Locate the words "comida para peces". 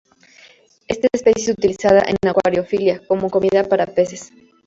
3.29-4.31